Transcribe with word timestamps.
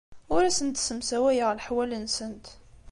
Ur 0.33 0.41
asent-ssemsawayeɣ 0.45 1.49
leḥwal-nsent. 1.53 2.45